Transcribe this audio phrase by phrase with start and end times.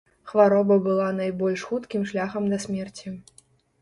[0.29, 3.15] Хвароба была найбольш хуткім шляхам да смерці.